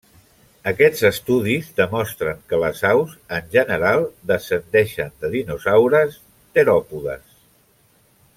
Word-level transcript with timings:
Aquests 0.69 1.03
estudis 1.09 1.67
demostren 1.79 2.39
que 2.53 2.59
les 2.63 2.81
aus, 2.93 3.13
en 3.41 3.53
general, 3.57 4.07
descendeixen 4.33 5.15
de 5.23 5.31
dinosaures 5.37 6.19
teròpodes. 6.59 7.39